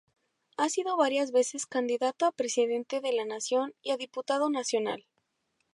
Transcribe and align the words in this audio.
Ha 0.57 0.67
sido 0.69 0.97
varias 0.97 1.31
veces 1.31 1.67
candidato 1.67 2.25
a 2.25 2.31
Presidente 2.31 3.01
de 3.01 3.13
la 3.13 3.23
Nación 3.23 3.75
y 3.83 3.91
a 3.91 3.97
diputado 3.97 4.49
nacional. 4.49 5.05